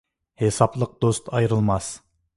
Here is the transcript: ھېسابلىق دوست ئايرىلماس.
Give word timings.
ھېسابلىق 0.43 0.95
دوست 1.05 1.29
ئايرىلماس. 1.35 1.95